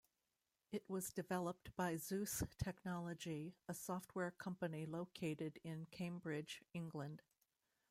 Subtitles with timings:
[0.71, 7.21] It was developed by Zeus Technology, a software company located in Cambridge, England.